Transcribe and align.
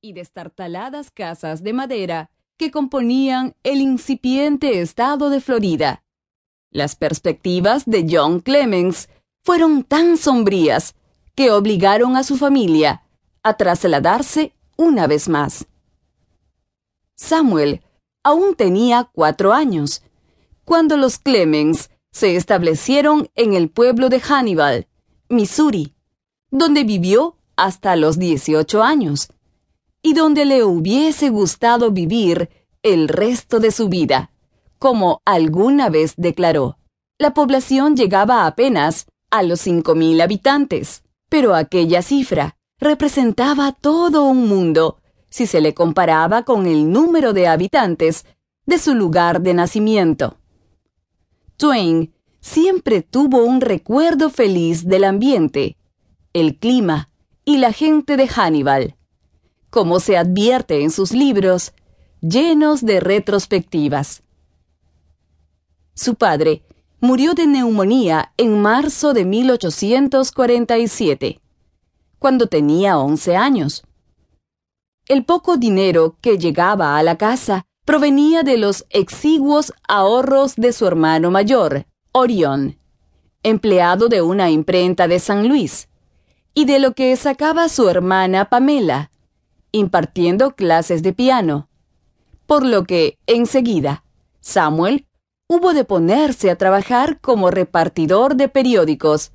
y 0.00 0.12
destartaladas 0.12 1.10
casas 1.10 1.62
de 1.62 1.72
madera 1.72 2.30
que 2.56 2.70
componían 2.70 3.56
el 3.62 3.80
incipiente 3.80 4.80
estado 4.80 5.30
de 5.30 5.40
Florida. 5.40 6.04
Las 6.70 6.96
perspectivas 6.96 7.84
de 7.86 8.06
John 8.10 8.40
Clemens 8.40 9.08
fueron 9.42 9.84
tan 9.84 10.16
sombrías 10.16 10.94
que 11.34 11.50
obligaron 11.50 12.16
a 12.16 12.22
su 12.22 12.36
familia 12.36 13.02
a 13.42 13.54
trasladarse 13.54 14.52
una 14.76 15.06
vez 15.06 15.28
más. 15.28 15.66
Samuel 17.14 17.82
aún 18.22 18.54
tenía 18.56 19.10
cuatro 19.12 19.52
años 19.52 20.02
cuando 20.64 20.96
los 20.96 21.18
Clemens 21.18 21.90
se 22.10 22.36
establecieron 22.36 23.30
en 23.34 23.54
el 23.54 23.70
pueblo 23.70 24.08
de 24.08 24.20
Hannibal, 24.20 24.88
Missouri, 25.28 25.94
donde 26.50 26.84
vivió 26.84 27.36
hasta 27.56 27.96
los 27.96 28.18
18 28.18 28.82
años 28.82 29.28
y 30.06 30.12
donde 30.12 30.44
le 30.44 30.62
hubiese 30.62 31.30
gustado 31.30 31.90
vivir 31.90 32.50
el 32.82 33.08
resto 33.08 33.58
de 33.58 33.70
su 33.70 33.88
vida, 33.88 34.30
como 34.78 35.22
alguna 35.24 35.88
vez 35.88 36.12
declaró. 36.18 36.76
La 37.18 37.32
población 37.32 37.96
llegaba 37.96 38.44
apenas 38.44 39.06
a 39.30 39.42
los 39.42 39.66
5.000 39.66 40.22
habitantes, 40.22 41.04
pero 41.30 41.54
aquella 41.54 42.02
cifra 42.02 42.58
representaba 42.78 43.72
todo 43.72 44.24
un 44.24 44.46
mundo 44.46 45.00
si 45.30 45.46
se 45.46 45.62
le 45.62 45.72
comparaba 45.72 46.42
con 46.42 46.66
el 46.66 46.92
número 46.92 47.32
de 47.32 47.48
habitantes 47.48 48.26
de 48.66 48.76
su 48.76 48.94
lugar 48.94 49.40
de 49.40 49.54
nacimiento. 49.54 50.36
Twain 51.56 52.12
siempre 52.40 53.00
tuvo 53.00 53.42
un 53.42 53.62
recuerdo 53.62 54.28
feliz 54.28 54.86
del 54.86 55.04
ambiente, 55.04 55.78
el 56.34 56.58
clima 56.58 57.08
y 57.46 57.56
la 57.56 57.72
gente 57.72 58.18
de 58.18 58.28
Hannibal, 58.28 58.96
como 59.74 59.98
se 59.98 60.16
advierte 60.16 60.84
en 60.84 60.92
sus 60.92 61.10
libros, 61.10 61.72
llenos 62.20 62.86
de 62.86 63.00
retrospectivas. 63.00 64.22
Su 65.94 66.14
padre 66.14 66.62
murió 67.00 67.34
de 67.34 67.48
neumonía 67.48 68.32
en 68.36 68.62
marzo 68.62 69.12
de 69.12 69.24
1847, 69.24 71.40
cuando 72.20 72.46
tenía 72.46 72.98
11 72.98 73.34
años. 73.34 73.82
El 75.08 75.24
poco 75.24 75.56
dinero 75.56 76.18
que 76.20 76.38
llegaba 76.38 76.96
a 76.96 77.02
la 77.02 77.18
casa 77.18 77.66
provenía 77.84 78.44
de 78.44 78.58
los 78.58 78.86
exiguos 78.90 79.72
ahorros 79.88 80.54
de 80.54 80.72
su 80.72 80.86
hermano 80.86 81.32
mayor, 81.32 81.86
Orión, 82.12 82.78
empleado 83.42 84.06
de 84.06 84.22
una 84.22 84.52
imprenta 84.52 85.08
de 85.08 85.18
San 85.18 85.48
Luis, 85.48 85.88
y 86.54 86.64
de 86.64 86.78
lo 86.78 86.94
que 86.94 87.16
sacaba 87.16 87.68
su 87.68 87.88
hermana 87.88 88.44
Pamela, 88.44 89.10
impartiendo 89.74 90.54
clases 90.54 91.02
de 91.02 91.12
piano. 91.12 91.68
Por 92.46 92.64
lo 92.64 92.84
que, 92.84 93.18
enseguida, 93.26 94.04
Samuel 94.40 95.08
hubo 95.48 95.74
de 95.74 95.84
ponerse 95.84 96.48
a 96.48 96.56
trabajar 96.56 97.20
como 97.20 97.50
repartidor 97.50 98.36
de 98.36 98.48
periódicos 98.48 99.32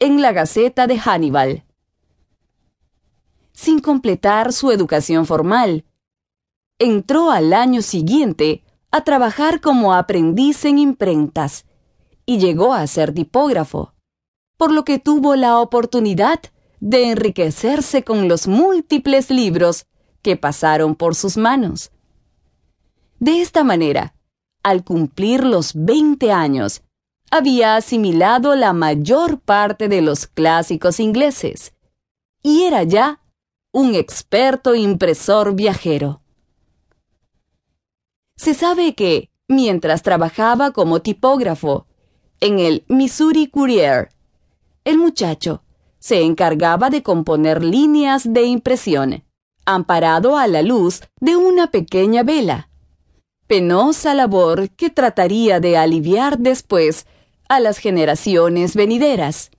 en 0.00 0.22
la 0.22 0.32
Gaceta 0.32 0.86
de 0.86 0.98
Hannibal. 0.98 1.64
Sin 3.52 3.80
completar 3.80 4.54
su 4.54 4.70
educación 4.70 5.26
formal, 5.26 5.84
entró 6.78 7.30
al 7.30 7.52
año 7.52 7.82
siguiente 7.82 8.64
a 8.90 9.04
trabajar 9.04 9.60
como 9.60 9.92
aprendiz 9.92 10.64
en 10.64 10.78
imprentas 10.78 11.66
y 12.24 12.38
llegó 12.38 12.72
a 12.72 12.86
ser 12.86 13.12
tipógrafo, 13.12 13.92
por 14.56 14.72
lo 14.72 14.84
que 14.84 14.98
tuvo 14.98 15.36
la 15.36 15.58
oportunidad 15.58 16.40
de 16.82 17.10
enriquecerse 17.10 18.02
con 18.02 18.26
los 18.26 18.48
múltiples 18.48 19.30
libros 19.30 19.86
que 20.20 20.36
pasaron 20.36 20.96
por 20.96 21.14
sus 21.14 21.36
manos. 21.36 21.92
De 23.20 23.40
esta 23.40 23.62
manera, 23.62 24.16
al 24.64 24.82
cumplir 24.82 25.44
los 25.44 25.74
20 25.76 26.32
años, 26.32 26.82
había 27.30 27.76
asimilado 27.76 28.56
la 28.56 28.72
mayor 28.72 29.38
parte 29.38 29.88
de 29.88 30.02
los 30.02 30.26
clásicos 30.26 30.98
ingleses 30.98 31.72
y 32.42 32.64
era 32.64 32.82
ya 32.82 33.20
un 33.70 33.94
experto 33.94 34.74
impresor 34.74 35.54
viajero. 35.54 36.20
Se 38.36 38.54
sabe 38.54 38.96
que, 38.96 39.30
mientras 39.46 40.02
trabajaba 40.02 40.72
como 40.72 41.00
tipógrafo 41.00 41.86
en 42.40 42.58
el 42.58 42.84
Missouri 42.88 43.46
Courier, 43.46 44.08
el 44.84 44.98
muchacho 44.98 45.61
se 46.02 46.22
encargaba 46.22 46.90
de 46.90 47.04
componer 47.04 47.62
líneas 47.62 48.32
de 48.32 48.42
impresión, 48.42 49.22
amparado 49.64 50.36
a 50.36 50.48
la 50.48 50.60
luz 50.62 51.02
de 51.20 51.36
una 51.36 51.68
pequeña 51.68 52.24
vela. 52.24 52.68
Penosa 53.46 54.12
labor 54.12 54.70
que 54.70 54.90
trataría 54.90 55.60
de 55.60 55.76
aliviar 55.76 56.38
después 56.40 57.06
a 57.48 57.60
las 57.60 57.78
generaciones 57.78 58.74
venideras, 58.74 59.52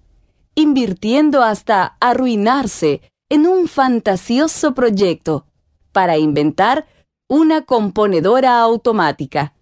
invirtiendo 0.54 1.44
hasta 1.44 1.96
arruinarse 2.02 3.02
en 3.30 3.48
un 3.48 3.70
fantasioso 3.70 4.74
proyecto 4.74 5.46
para 5.94 6.18
inventar 6.18 6.88
una 7.30 7.62
componedora 7.62 8.60
automática. 8.60 9.54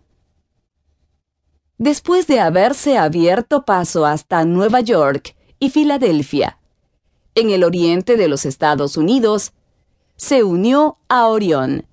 Después 1.78 2.26
de 2.26 2.40
haberse 2.40 2.98
abierto 2.98 3.66
paso 3.66 4.04
hasta 4.04 4.46
Nueva 4.46 4.80
York 4.80 5.36
y 5.60 5.70
Filadelfia, 5.70 6.58
en 7.36 7.50
el 7.50 7.64
oriente 7.64 8.18
de 8.18 8.28
los 8.28 8.46
Estados 8.46 8.98
Unidos, 8.98 9.54
se 10.16 10.44
unió 10.44 10.98
a 11.10 11.28
Orión, 11.28 11.86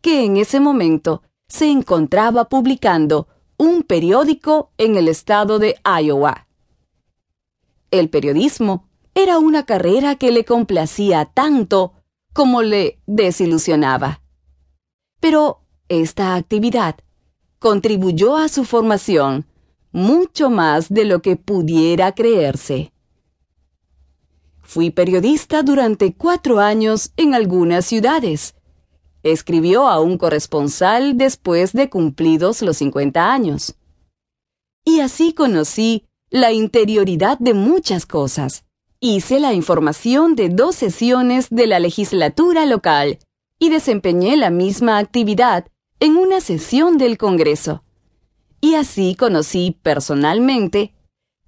que 0.00 0.24
en 0.24 0.36
ese 0.36 0.60
momento 0.60 1.22
se 1.48 1.70
encontraba 1.70 2.48
publicando 2.48 3.28
un 3.56 3.82
periódico 3.82 4.70
en 4.78 4.96
el 4.96 5.08
estado 5.08 5.58
de 5.58 5.76
Iowa. 5.84 6.46
El 7.90 8.10
periodismo 8.10 8.88
era 9.14 9.38
una 9.38 9.64
carrera 9.64 10.16
que 10.16 10.30
le 10.30 10.44
complacía 10.44 11.24
tanto 11.24 11.94
como 12.32 12.62
le 12.62 13.00
desilusionaba. 13.06 14.20
Pero 15.20 15.62
esta 15.88 16.34
actividad 16.34 16.96
contribuyó 17.58 18.36
a 18.36 18.48
su 18.48 18.64
formación 18.64 19.46
mucho 19.90 20.50
más 20.50 20.90
de 20.90 21.06
lo 21.06 21.22
que 21.22 21.36
pudiera 21.36 22.12
creerse. 22.12 22.92
Fui 24.66 24.90
periodista 24.90 25.62
durante 25.62 26.12
cuatro 26.12 26.58
años 26.58 27.12
en 27.16 27.34
algunas 27.34 27.86
ciudades. 27.86 28.56
Escribió 29.22 29.86
a 29.86 30.00
un 30.00 30.18
corresponsal 30.18 31.16
después 31.16 31.72
de 31.72 31.88
cumplidos 31.88 32.62
los 32.62 32.78
50 32.78 33.32
años. 33.32 33.76
Y 34.84 34.98
así 34.98 35.32
conocí 35.32 36.04
la 36.30 36.50
interioridad 36.50 37.38
de 37.38 37.54
muchas 37.54 38.06
cosas. 38.06 38.64
Hice 38.98 39.38
la 39.38 39.54
información 39.54 40.34
de 40.34 40.48
dos 40.48 40.74
sesiones 40.74 41.46
de 41.50 41.68
la 41.68 41.78
legislatura 41.78 42.66
local 42.66 43.20
y 43.60 43.68
desempeñé 43.70 44.36
la 44.36 44.50
misma 44.50 44.98
actividad 44.98 45.68
en 46.00 46.16
una 46.16 46.40
sesión 46.40 46.98
del 46.98 47.18
Congreso. 47.18 47.84
Y 48.60 48.74
así 48.74 49.14
conocí 49.14 49.78
personalmente 49.80 50.95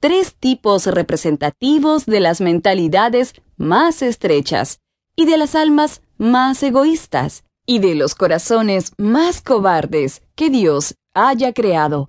tres 0.00 0.34
tipos 0.34 0.86
representativos 0.86 2.06
de 2.06 2.20
las 2.20 2.40
mentalidades 2.40 3.34
más 3.56 4.02
estrechas 4.02 4.80
y 5.16 5.26
de 5.26 5.36
las 5.36 5.54
almas 5.54 6.02
más 6.16 6.62
egoístas 6.62 7.44
y 7.66 7.80
de 7.80 7.94
los 7.94 8.14
corazones 8.14 8.92
más 8.96 9.42
cobardes 9.42 10.22
que 10.34 10.50
Dios 10.50 10.94
haya 11.14 11.52
creado. 11.52 12.08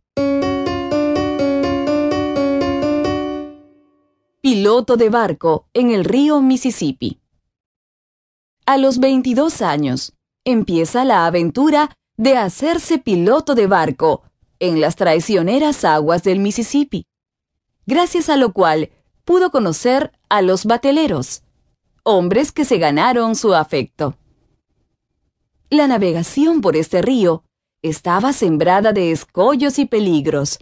Piloto 4.42 4.96
de 4.96 5.10
barco 5.10 5.68
en 5.74 5.92
el 5.92 6.06
río 6.06 6.42
Mississippi. 6.42 7.20
A 8.66 8.78
los 8.78 9.00
22 9.00 9.62
años, 9.62 10.14
empieza 10.46 11.04
la 11.04 11.26
aventura 11.26 11.96
de 12.18 12.38
hacerse 12.38 13.00
piloto 13.00 13.56
de 13.56 13.68
barco 13.68 14.24
en 14.60 14.80
las 14.80 14.96
traicioneras 14.96 15.84
aguas 15.84 16.24
del 16.24 16.40
Mississippi, 16.40 17.06
gracias 17.90 18.30
a 18.30 18.38
lo 18.38 18.54
cual 18.54 18.92
pudo 19.26 19.50
conocer 19.50 20.12
a 20.30 20.44
los 20.44 20.66
bateleros, 20.66 21.42
hombres 22.04 22.52
que 22.52 22.64
se 22.64 22.78
ganaron 22.78 23.36
su 23.36 23.56
afecto. 23.56 24.16
La 25.72 25.88
navegación 25.88 26.62
por 26.62 26.76
este 26.76 27.02
río 27.02 27.44
estaba 27.82 28.32
sembrada 28.32 28.94
de 28.94 29.12
escollos 29.12 29.80
y 29.80 29.86
peligros, 29.86 30.60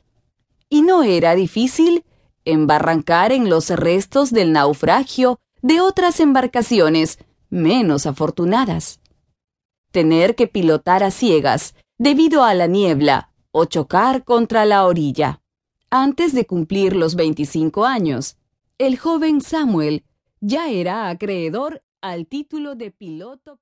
y 0.69 0.83
no 0.83 1.03
era 1.03 1.35
difícil 1.35 2.05
embarrancar 2.45 3.33
en 3.33 3.49
los 3.49 3.69
restos 3.71 4.31
del 4.31 4.53
naufragio 4.53 5.37
de 5.61 5.81
otras 5.81 6.21
embarcaciones 6.21 7.19
menos 7.49 8.05
afortunadas. 8.05 9.01
Tener 9.91 10.35
que 10.35 10.47
pilotar 10.47 11.03
a 11.03 11.11
ciegas 11.11 11.75
debido 11.97 12.45
a 12.45 12.53
la 12.53 12.67
niebla 12.67 13.33
o 13.51 13.65
chocar 13.65 14.23
contra 14.23 14.63
la 14.63 14.85
orilla. 14.85 15.41
Antes 15.89 16.33
de 16.33 16.45
cumplir 16.45 16.97
los 16.97 17.15
25 17.15 17.85
años, 17.85 18.35
el 18.77 18.97
joven 18.97 19.39
Samuel 19.39 20.03
ya 20.41 20.69
era 20.69 21.07
acreedor 21.07 21.81
al 22.01 22.27
título 22.27 22.75
de 22.75 22.91
piloto 22.91 23.55